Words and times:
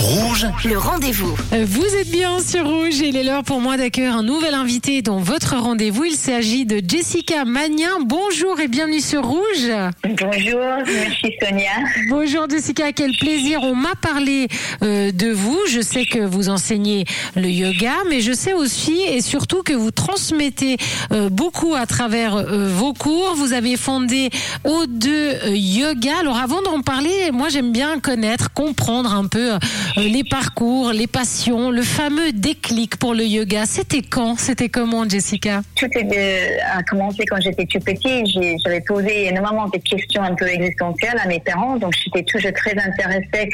Rouge, 0.00 0.46
le 0.64 0.78
rendez-vous. 0.78 1.36
Vous 1.52 1.94
êtes 1.94 2.10
bien 2.10 2.40
sur 2.40 2.66
Rouge 2.66 3.02
et 3.02 3.08
il 3.08 3.16
est 3.16 3.22
l'heure 3.22 3.42
pour 3.42 3.60
moi 3.60 3.76
d'accueillir 3.76 4.16
un 4.16 4.22
nouvel 4.22 4.54
invité 4.54 5.02
dans 5.02 5.18
votre 5.18 5.56
rendez-vous. 5.56 6.04
Il 6.04 6.16
s'agit 6.16 6.64
de 6.64 6.80
Jessica 6.86 7.44
Magnin. 7.44 8.00
Bonjour 8.06 8.58
et 8.60 8.68
bienvenue 8.68 9.00
sur 9.00 9.22
Rouge. 9.22 9.70
Bonjour, 10.02 10.60
merci 10.86 11.34
Sonia. 11.42 11.72
Bonjour 12.08 12.48
Jessica, 12.48 12.92
quel 12.92 13.12
plaisir. 13.12 13.60
On 13.62 13.74
m'a 13.74 13.94
parlé 13.94 14.48
euh, 14.82 15.12
de 15.12 15.30
vous. 15.30 15.58
Je 15.68 15.82
sais 15.82 16.06
que 16.06 16.20
vous 16.20 16.48
enseignez 16.48 17.04
le 17.36 17.50
yoga, 17.50 17.92
mais 18.08 18.22
je 18.22 18.32
sais 18.32 18.54
aussi 18.54 19.02
et 19.02 19.20
surtout 19.20 19.62
que 19.62 19.74
vous 19.74 19.90
transmettez 19.90 20.78
euh, 21.12 21.28
beaucoup 21.28 21.74
à 21.74 21.84
travers 21.84 22.36
euh, 22.36 22.68
vos 22.72 22.94
cours. 22.94 23.34
Vous 23.36 23.52
avez 23.52 23.76
fondé 23.76 24.30
O2 24.64 25.08
euh, 25.08 25.54
Yoga. 25.54 26.12
Alors 26.20 26.38
avant 26.38 26.62
d'en 26.62 26.80
parler, 26.80 27.30
moi 27.32 27.50
j'aime 27.50 27.70
bien 27.70 28.00
connaître, 28.00 28.50
comprendre 28.54 29.12
un 29.12 29.26
peu 29.26 29.58
les 29.96 30.24
parcours, 30.24 30.92
les 30.92 31.06
passions, 31.06 31.70
le 31.70 31.82
fameux 31.82 32.32
déclic 32.32 32.96
pour 32.96 33.14
le 33.14 33.24
yoga. 33.24 33.66
C'était 33.66 34.02
quand 34.02 34.38
C'était 34.38 34.68
comment 34.68 35.08
Jessica? 35.08 35.62
Tout 35.76 35.86
a 35.86 36.82
commencé 36.82 37.24
quand 37.26 37.40
j'étais 37.40 37.66
tout 37.66 37.80
petit. 37.80 38.24
J'avais 38.64 38.80
posé 38.80 39.26
énormément 39.26 39.68
de 39.68 39.78
questions 39.78 40.22
un 40.22 40.34
peu 40.34 40.46
existentielles 40.46 41.18
à 41.22 41.26
mes 41.26 41.40
parents, 41.40 41.76
donc 41.76 41.92
j'étais 42.04 42.24
toujours 42.24 42.52
très 42.52 42.76
intéressée 42.78 43.50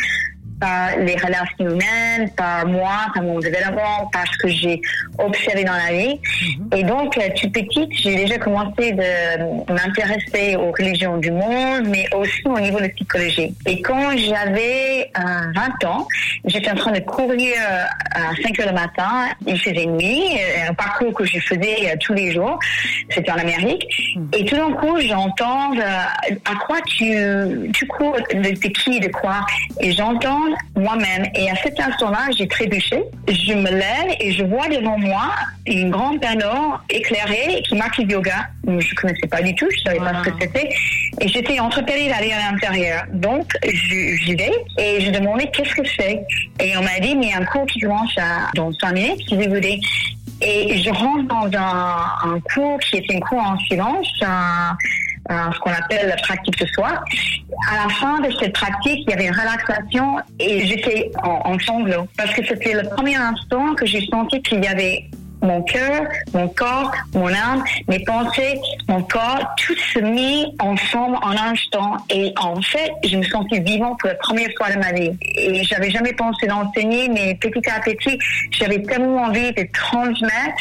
par 0.60 0.96
les 0.98 1.16
relations 1.16 1.46
humaines, 1.60 2.30
par 2.37 2.66
moi, 2.66 3.06
par 3.15 3.23
mon 3.23 3.38
développement, 3.38 4.09
par 4.12 4.24
ce 4.27 4.38
que 4.38 4.48
j'ai 4.48 4.80
observé 5.19 5.65
dans 5.65 5.73
la 5.73 5.92
vie. 5.92 6.20
Et 6.74 6.82
donc, 6.82 7.16
euh, 7.19 7.29
tout 7.37 7.51
petite, 7.51 7.91
j'ai 7.92 8.16
déjà 8.16 8.38
commencé 8.38 8.92
de 8.92 9.73
m'intéresser 9.73 10.56
aux 10.56 10.73
religions 10.73 11.19
du 11.19 11.30
monde, 11.30 11.87
mais 11.88 12.06
aussi 12.15 12.42
au 12.46 12.59
niveau 12.59 12.80
de 12.80 12.88
psychologie. 12.88 13.55
Et 13.66 13.82
quand 13.82 14.16
j'avais 14.16 15.10
euh, 15.19 15.52
20 15.55 15.84
ans, 15.88 16.06
j'étais 16.45 16.70
en 16.70 16.74
train 16.74 16.93
de 16.93 17.01
courir 17.01 17.54
euh, 17.59 17.84
à 18.15 18.43
5 18.43 18.60
heures 18.60 18.68
le 18.68 18.74
matin. 18.74 19.29
Il 19.46 19.59
faisait 19.60 19.87
nuit, 19.87 20.23
euh, 20.34 20.71
un 20.71 20.74
parcours 20.74 21.12
que 21.12 21.24
je 21.24 21.38
faisais 21.40 21.96
tous 22.01 22.15
les 22.15 22.32
jours. 22.32 22.59
C'était 23.10 23.30
en 23.30 23.37
Amérique. 23.37 23.87
Et 24.32 24.45
tout 24.45 24.57
d'un 24.57 24.73
coup, 24.73 24.99
j'entends 25.01 25.74
euh, 25.77 25.80
à 26.45 26.54
quoi 26.66 26.80
tu, 26.87 27.15
tu 27.73 27.87
cours, 27.87 28.16
de, 28.32 28.40
de 28.40 28.68
qui, 28.68 29.01
de 29.01 29.09
quoi? 29.09 29.45
Et 29.80 29.93
j'entends 29.93 30.46
moi-même. 30.77 31.27
Et 31.35 31.51
à 31.51 31.57
cet 31.57 31.79
instant-là, 31.80 32.27
j'ai 32.37 32.47
trébuché. 32.49 33.02
Je 33.29 33.52
me 33.55 33.71
lève 33.71 34.16
et 34.21 34.33
je 34.33 34.45
vois 34.45 34.69
devant 34.69 34.99
moi 34.99 35.30
une 35.66 35.91
grande 35.91 36.21
panneau 36.21 36.75
éclairée 36.91 37.63
qui 37.69 37.75
marque 37.75 37.99
le 37.99 38.05
yoga. 38.05 38.49
Je 38.67 38.95
connaissais 38.95 39.27
pas 39.29 39.43
du 39.43 39.55
tout, 39.55 39.67
je 39.71 39.79
savais 39.83 39.99
pas 39.99 40.23
ce 40.24 40.29
que 40.30 40.37
c'était. 40.41 40.69
Et 41.21 41.29
j'étais 41.29 41.59
entrepellée 41.61 42.09
d'aller 42.09 42.33
à 42.33 42.51
l'intérieur. 42.52 43.05
Donc, 43.13 43.52
j'y 43.65 44.35
vais 44.35 44.52
et 44.79 45.01
je 45.01 45.11
demandais 45.11 45.49
qu'est-ce 45.52 45.74
que 45.74 45.87
c'est? 45.97 46.21
Et 46.61 46.77
on 46.77 46.83
m'a 46.83 46.99
dit, 47.01 47.15
mais 47.17 47.27
il 47.27 47.30
y 47.30 47.35
a 47.35 47.39
un 47.39 47.45
cours 47.45 47.67
qui 47.67 47.80
commence 47.80 48.17
à, 48.19 48.51
dans 48.55 48.73
5 48.73 48.93
minutes, 48.93 49.21
si 49.29 49.35
vous 49.37 49.43
voulez. 49.49 49.80
Et 50.43 50.83
je 50.83 50.91
rentre 50.91 51.24
dans 51.29 51.59
un, 51.59 52.30
un 52.35 52.41
cours 52.41 52.79
qui 52.80 52.99
était 52.99 53.17
un 53.17 53.21
cours 53.21 53.41
en 53.41 53.59
silence, 53.61 54.07
un- 54.23 54.77
un- 55.29 55.52
ce 55.52 55.59
qu'on 55.59 55.73
appelle 55.73 56.09
la 56.09 56.16
pratique 56.16 56.59
de 56.59 56.66
soi. 56.66 56.88
À 57.71 57.87
la 57.87 57.88
fin 57.95 58.21
de 58.21 58.30
cette 58.41 58.52
pratique, 58.52 59.05
il 59.07 59.10
y 59.10 59.13
avait 59.13 59.27
une 59.27 59.35
relaxation 59.35 60.18
et 60.38 60.66
j'étais 60.66 61.10
en, 61.23 61.41
en 61.52 61.59
parce 62.16 62.33
que 62.33 62.45
c'était 62.45 62.74
le 62.74 62.88
premier 62.88 63.16
instant 63.16 63.74
que 63.74 63.87
j'ai 63.87 64.05
senti 64.06 64.41
qu'il 64.43 64.62
y 64.65 64.69
avait 64.69 65.05
mon 65.47 65.62
cœur, 65.62 66.03
mon 66.34 66.49
corps, 66.49 66.93
mon 67.15 67.28
âme, 67.28 67.65
mes 67.89 68.00
pensées, 68.00 68.59
mon 68.89 69.03
corps, 69.03 69.55
tout 69.59 69.77
se 69.93 69.99
mit 70.00 70.47
ensemble 70.59 71.16
en 71.22 71.31
un 71.31 71.53
instant. 71.53 71.97
Et 72.11 72.33
en 72.39 72.61
fait, 72.61 72.93
je 73.05 73.16
me 73.16 73.22
sentais 73.22 73.61
vivant 73.61 73.97
pour 73.97 74.09
la 74.09 74.15
première 74.17 74.49
fois 74.56 74.71
de 74.71 74.78
ma 74.78 74.93
vie. 74.93 75.11
Et 75.21 75.62
j'avais 75.65 75.91
jamais 75.91 76.12
pensé 76.12 76.47
d'enseigner, 76.47 77.09
mais 77.09 77.34
petit 77.41 77.69
à 77.71 77.81
petit, 77.81 78.19
j'avais 78.50 78.83
tellement 78.83 79.25
envie 79.25 79.53
de 79.53 79.67
transmettre 79.72 80.56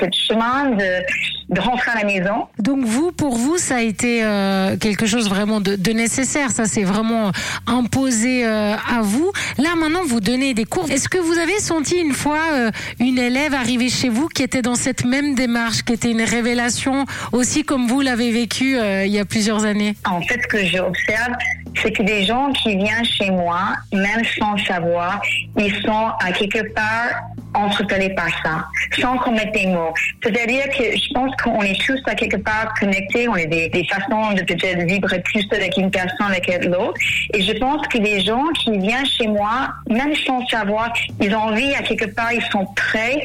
ce 0.00 0.06
chemin 0.28 0.70
de, 0.70 1.54
de 1.54 1.60
rentrer 1.60 1.90
à 1.92 1.98
la 2.00 2.04
maison. 2.04 2.46
Donc 2.58 2.84
vous, 2.84 3.12
pour 3.12 3.36
vous, 3.36 3.56
ça 3.58 3.76
a 3.76 3.80
été 3.82 4.22
euh, 4.22 4.76
quelque 4.76 5.06
chose 5.06 5.28
vraiment 5.28 5.60
de, 5.60 5.76
de 5.76 5.92
nécessaire. 5.92 6.50
Ça 6.50 6.66
s'est 6.66 6.84
vraiment 6.84 7.32
imposé 7.66 8.44
euh, 8.44 8.74
à 8.74 9.02
vous. 9.02 9.32
Là, 9.58 9.74
maintenant, 9.76 10.02
vous 10.06 10.20
donnez 10.20 10.54
des 10.54 10.64
cours. 10.64 10.90
Est-ce 10.90 11.08
que 11.08 11.18
vous 11.18 11.38
avez 11.38 11.58
senti 11.60 11.96
une 11.96 12.12
fois 12.12 12.40
euh, 12.52 12.70
une 12.98 13.18
élève 13.18 13.54
arriver 13.54 13.88
chez 13.88 14.08
vous 14.08 14.17
qui 14.26 14.42
était 14.42 14.62
dans 14.62 14.74
cette 14.74 15.04
même 15.04 15.34
démarche, 15.34 15.82
qui 15.82 15.92
était 15.92 16.10
une 16.10 16.22
révélation 16.22 17.04
aussi 17.32 17.62
comme 17.62 17.86
vous 17.86 18.00
l'avez 18.00 18.32
vécu 18.32 18.76
euh, 18.76 19.06
il 19.06 19.12
y 19.12 19.18
a 19.18 19.24
plusieurs 19.24 19.64
années. 19.64 19.94
En 20.04 20.20
fait, 20.22 20.40
ce 20.42 20.48
que 20.48 20.64
j'observe, 20.64 21.34
c'est 21.80 21.92
que 21.92 22.02
des 22.02 22.24
gens 22.24 22.50
qui 22.52 22.76
viennent 22.76 23.04
chez 23.04 23.30
moi, 23.30 23.74
même 23.92 24.22
sans 24.38 24.56
savoir, 24.64 25.20
ils 25.56 25.74
sont 25.82 26.08
à 26.20 26.32
quelque 26.32 26.72
part 26.72 27.22
entrepellés 27.58 28.14
par 28.14 28.28
ça, 28.44 28.66
sans 29.00 29.16
qu'on 29.18 29.32
mette 29.32 29.52
des 29.52 29.66
mots. 29.66 29.92
C'est-à-dire 30.22 30.64
que 30.70 30.96
je 30.96 31.12
pense 31.12 31.30
qu'on 31.42 31.60
est 31.62 31.80
tous 31.84 32.00
à 32.06 32.14
quelque 32.14 32.36
part 32.36 32.72
connectés, 32.78 33.28
on 33.28 33.34
a 33.34 33.44
des, 33.44 33.86
façons 33.90 34.32
de 34.32 34.42
peut-être 34.42 34.84
vibrer 34.84 35.20
plus 35.20 35.46
avec 35.52 35.76
une 35.76 35.90
personne 35.90 36.26
avec 36.28 36.64
l'autre. 36.64 36.98
Et 37.34 37.42
je 37.42 37.52
pense 37.58 37.86
que 37.88 37.98
les 37.98 38.20
gens 38.20 38.46
qui 38.60 38.76
viennent 38.78 39.06
chez 39.06 39.26
moi, 39.26 39.68
même 39.88 40.14
sans 40.26 40.46
savoir, 40.46 40.92
ils 41.20 41.34
ont 41.34 41.40
envie 41.40 41.74
à 41.74 41.82
quelque 41.82 42.06
part, 42.06 42.32
ils 42.32 42.44
sont 42.50 42.66
prêts, 42.76 43.22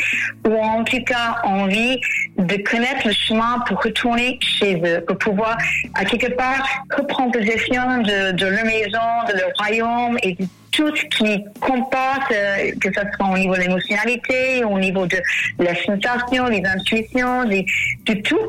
ou 0.47 0.55
en 0.55 0.83
tout 0.83 1.03
cas 1.03 1.37
envie 1.43 1.99
de 2.37 2.55
connaître 2.63 3.07
le 3.07 3.13
chemin 3.13 3.59
pour 3.67 3.81
retourner 3.81 4.39
chez 4.41 4.75
eux, 4.83 5.03
pour 5.07 5.17
pouvoir 5.17 5.57
à 5.95 6.05
quelque 6.05 6.33
part 6.35 6.83
reprendre 6.97 7.31
possession 7.31 7.99
de, 7.99 8.31
de 8.31 8.45
leur 8.45 8.65
maison, 8.65 8.99
de 9.27 9.39
leur 9.39 9.51
royaume 9.57 10.17
et 10.23 10.37
tout 10.73 10.93
ce 10.95 11.03
qui 11.05 11.43
comporte, 11.61 12.31
euh, 12.31 12.71
que 12.81 12.89
ce 12.91 12.99
soit 13.15 13.29
au 13.31 13.37
niveau 13.37 13.55
de 13.55 13.61
l'émotionnalité, 13.61 14.63
au 14.63 14.79
niveau 14.79 15.05
de 15.05 15.17
la 15.59 15.75
sensation, 15.75 16.47
les 16.47 16.63
intuitions, 16.65 17.45
des- 17.45 17.65
de 18.05 18.13
tout, 18.15 18.39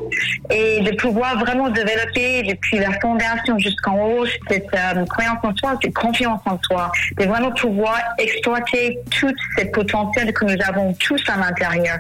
et 0.51 0.81
de 0.81 0.91
pouvoir 0.97 1.39
vraiment 1.39 1.69
développer 1.71 2.43
depuis 2.43 2.79
la 2.79 2.93
fondation 3.01 3.59
jusqu'en 3.59 3.97
haut 4.01 4.27
cette 4.49 4.67
euh, 4.75 5.05
croyance 5.07 5.39
en 5.43 5.55
soi, 5.57 5.79
cette 5.83 5.95
confiance 5.95 6.41
en 6.47 6.59
soi, 6.67 6.91
de 7.19 7.25
vraiment 7.27 7.53
pouvoir 7.53 7.99
exploiter 8.19 8.99
tout 9.11 9.33
ce 9.59 9.65
potentiel 9.67 10.33
que 10.33 10.45
nous 10.47 10.57
avons 10.67 10.93
tous 10.95 11.23
à 11.29 11.37
l'intérieur. 11.37 11.99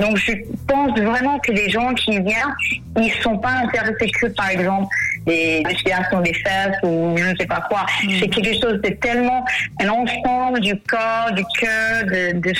Donc 0.00 0.16
je 0.18 0.32
pense 0.68 0.98
vraiment 0.98 1.38
que 1.40 1.52
les 1.52 1.68
gens 1.68 1.92
qui 1.94 2.12
viennent, 2.20 2.54
ils 2.96 3.12
sont 3.22 3.38
pas 3.38 3.50
intéressés 3.64 4.10
que 4.20 4.26
par 4.28 4.48
exemple 4.50 4.86
des 5.26 5.62
respirations 5.66 6.20
des 6.20 6.34
fesses 6.34 6.76
ou 6.82 7.16
je 7.16 7.24
ne 7.24 7.36
sais 7.36 7.46
pas 7.46 7.62
quoi. 7.68 7.86
C'est 8.20 8.28
quelque 8.28 8.54
chose 8.60 8.80
de 8.82 8.90
tellement 8.90 9.44
un 9.80 9.88
ensemble 9.88 10.60
du 10.60 10.76
corps, 10.80 11.32
du 11.32 11.44
cœur, 11.58 12.04
de, 12.04 12.38
de 12.40 12.52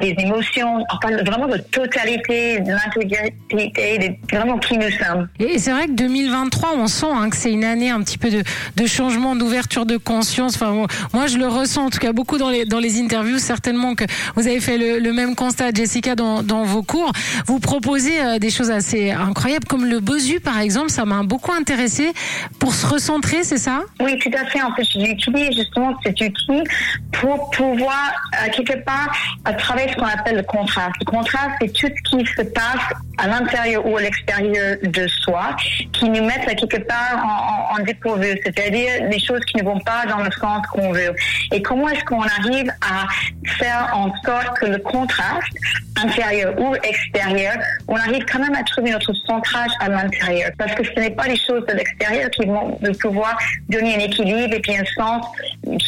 des 0.00 0.14
émotions, 0.18 0.84
enfin 0.92 1.16
vraiment 1.24 1.46
de 1.46 1.58
totalité, 1.58 2.60
de 2.60 2.70
l'intégrité, 2.70 3.98
de 3.98 4.36
vraiment 4.36 4.58
qui 4.58 4.76
nous 4.78 4.90
sommes. 4.90 5.28
Et 5.38 5.58
c'est 5.58 5.72
vrai 5.72 5.86
que 5.86 5.92
2023, 5.92 6.74
on 6.76 6.86
sent 6.86 7.06
hein, 7.10 7.30
que 7.30 7.36
c'est 7.36 7.52
une 7.52 7.64
année 7.64 7.90
un 7.90 8.00
petit 8.02 8.18
peu 8.18 8.30
de, 8.30 8.42
de 8.76 8.86
changement, 8.86 9.36
d'ouverture 9.36 9.86
de 9.86 9.96
conscience. 9.96 10.54
Enfin, 10.56 10.70
moi- 10.72 10.86
moi, 11.12 11.26
je 11.26 11.38
le 11.38 11.46
ressens 11.48 11.86
en 11.86 11.90
tout 11.90 11.98
cas 11.98 12.12
beaucoup 12.12 12.38
dans 12.38 12.50
les, 12.50 12.64
dans 12.64 12.78
les 12.78 13.00
interviews. 13.00 13.38
Certainement 13.38 13.94
que 13.94 14.04
vous 14.36 14.46
avez 14.46 14.60
fait 14.60 14.78
le, 14.78 14.98
le 14.98 15.12
même 15.12 15.34
constat, 15.34 15.70
Jessica, 15.74 16.14
dans, 16.14 16.42
dans 16.42 16.62
vos 16.64 16.82
cours. 16.82 17.12
Vous 17.46 17.58
proposez 17.60 18.20
euh, 18.20 18.38
des 18.38 18.50
choses 18.50 18.70
assez 18.70 19.10
incroyables, 19.10 19.66
comme 19.66 19.84
le 19.86 20.00
Bosu, 20.00 20.40
par 20.40 20.58
exemple. 20.60 20.90
Ça 20.90 21.04
m'a 21.04 21.22
beaucoup 21.22 21.52
intéressé 21.52 22.12
pour 22.58 22.74
se 22.74 22.86
recentrer, 22.86 23.42
c'est 23.44 23.58
ça? 23.58 23.80
Oui, 24.00 24.18
tout 24.18 24.30
à 24.36 24.44
fait. 24.46 24.62
En 24.62 24.74
fait, 24.74 24.84
j'utilise 24.84 25.56
justement 25.56 25.94
cet 26.04 26.20
outil 26.20 26.62
pour 27.12 27.50
pouvoir, 27.50 28.10
euh, 28.44 28.50
quelque 28.54 28.82
part, 28.84 29.10
à 29.44 29.52
travers 29.54 29.88
ce 29.90 29.96
qu'on 29.96 30.06
appelle 30.06 30.36
le 30.36 30.42
contraste. 30.42 30.94
Le 31.00 31.06
contraste, 31.06 31.50
c'est 31.60 31.72
tout 31.72 31.88
ce 31.88 32.16
qui 32.16 32.26
se 32.26 32.42
passe 32.42 32.84
à 33.18 33.26
l'intérieur 33.26 33.86
ou 33.86 33.96
à 33.96 34.02
l'extérieur 34.02 34.76
de 34.82 35.06
soi, 35.06 35.56
qui 35.92 36.08
nous 36.08 36.24
mettent 36.24 36.46
quelque 36.56 36.78
part 36.78 37.18
en, 37.22 37.78
en, 37.78 37.84
dépourvu, 37.84 38.38
c'est-à-dire 38.44 39.08
des 39.08 39.18
choses 39.18 39.44
qui 39.46 39.58
ne 39.58 39.64
vont 39.64 39.78
pas 39.80 40.06
dans 40.08 40.22
le 40.22 40.30
sens 40.30 40.66
qu'on 40.68 40.92
veut. 40.92 41.14
Et 41.52 41.62
comment 41.62 41.88
est-ce 41.88 42.04
qu'on 42.04 42.22
arrive 42.22 42.70
à 42.80 43.06
faire 43.58 43.90
en 43.94 44.12
sorte 44.24 44.58
que 44.58 44.66
le 44.66 44.78
contraste, 44.78 45.52
intérieur 46.02 46.58
ou 46.58 46.74
extérieur, 46.76 47.54
on 47.88 47.96
arrive 47.96 48.24
quand 48.30 48.38
même 48.38 48.54
à 48.54 48.62
trouver 48.62 48.90
notre 48.90 49.12
centrage 49.26 49.70
à 49.80 49.88
l'intérieur? 49.88 50.50
Parce 50.58 50.74
que 50.74 50.84
ce 50.84 50.98
n'est 50.98 51.10
pas 51.10 51.26
les 51.26 51.36
choses 51.36 51.64
de 51.66 51.74
l'extérieur 51.74 52.30
qui 52.30 52.46
vont 52.46 52.78
pouvoir 53.00 53.38
donner 53.68 53.96
un 53.96 54.00
équilibre 54.00 54.54
et 54.54 54.60
puis 54.60 54.76
un 54.76 54.84
sens 54.96 55.26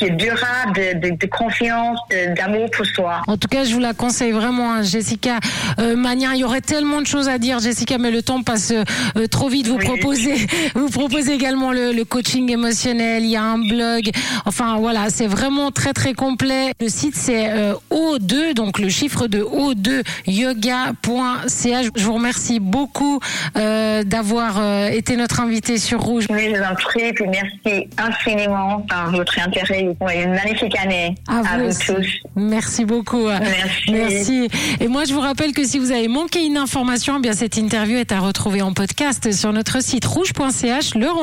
qui 0.02 0.08
est 0.08 0.16
durable, 0.16 0.72
de, 0.74 1.10
de, 1.10 1.16
de 1.16 1.26
confiance, 1.26 1.98
d'amour 2.36 2.70
pour 2.70 2.86
soi. 2.86 3.22
En 3.26 3.36
tout 3.36 3.48
cas, 3.48 3.64
je 3.64 3.72
vous 3.74 3.80
la 3.80 3.94
conseille 3.94 4.32
vraiment, 4.32 4.72
hein, 4.74 4.82
Jessica 4.82 5.38
euh, 5.78 5.96
Magnin. 5.96 6.32
Il 6.34 6.40
y 6.40 6.44
aurait 6.44 6.60
tellement 6.60 7.00
de 7.00 7.06
choses 7.06 7.28
à 7.28 7.38
dire, 7.38 7.58
Jessica, 7.60 7.98
mais 7.98 8.10
le 8.10 8.22
temps 8.22 8.42
passe 8.42 8.72
euh, 8.72 9.26
trop 9.28 9.48
vite. 9.48 9.66
Vous 9.68 9.76
Oui. 9.76 9.84
proposez, 9.84 10.34
vous 10.74 10.88
proposez 10.88 11.32
également 11.32 11.72
le, 11.72 11.92
le 11.92 12.04
coaching 12.04 12.50
émotionnel. 12.50 13.22
Il 13.24 13.30
y 13.30 13.36
a 13.36 13.42
un 13.42 13.58
blog. 13.58 14.10
Enfin, 14.46 14.76
voilà, 14.78 15.08
c'est 15.08 15.26
vraiment 15.26 15.70
très 15.70 15.92
très 15.92 16.14
complet. 16.14 16.72
Le 16.80 16.88
site 16.88 17.14
c'est 17.16 17.50
euh, 17.50 17.74
O2, 17.90 18.54
donc 18.54 18.78
le 18.78 18.88
chiffre 18.88 19.26
de 19.28 19.40
O2 19.42 20.02
yoga.ch. 20.26 21.86
Je 21.94 22.04
vous 22.04 22.14
remercie 22.14 22.60
beaucoup 22.60 23.20
euh, 23.56 24.02
d'avoir 24.04 24.58
euh, 24.58 24.88
été 24.88 25.16
notre 25.16 25.40
invité 25.40 25.78
sur 25.78 26.00
Rouge. 26.00 26.26
Oui, 26.30 26.50
je 26.52 26.58
vous 26.58 26.64
en 26.64 26.74
prie, 26.74 27.12
puis 27.12 27.24
merci 27.28 27.88
infiniment 27.98 28.80
par 28.88 29.10
votre 29.10 29.38
intérêt 29.40 29.91
Oui, 30.00 30.22
une 30.22 30.32
magnifique 30.32 30.76
année 30.78 31.14
à, 31.28 31.58
vous, 31.58 31.68
tous. 31.68 32.06
Merci 32.36 32.84
beaucoup. 32.84 33.26
Merci. 33.26 33.92
Merci. 33.92 34.48
Et 34.80 34.88
moi, 34.88 35.04
je 35.04 35.12
vous 35.12 35.20
rappelle 35.20 35.52
que 35.52 35.64
si 35.64 35.78
vous 35.78 35.92
avez 35.92 36.08
manqué 36.08 36.44
une 36.44 36.56
information, 36.56 37.16
eh 37.18 37.20
bien 37.20 37.32
cette 37.32 37.56
interview 37.56 37.96
est 37.98 38.12
à 38.12 38.20
retrouver 38.20 38.62
en 38.62 38.72
podcast 38.72 39.32
sur 39.32 39.52
notre 39.52 39.82
site 39.82 40.04
rouge.ch. 40.04 40.94
Le 40.94 41.08
rendez 41.08 41.20